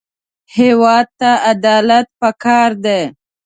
[0.57, 3.01] هېواد ته عدالت پکار دی